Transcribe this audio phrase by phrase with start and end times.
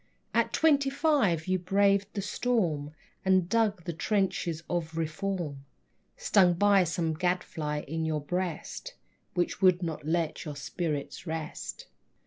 [0.33, 5.63] At twenty five you braved the storm And dug the trenches of Reform,
[6.17, 8.95] Stung by some gadfly in your breast
[9.35, 11.85] Which would not let your spirit rest.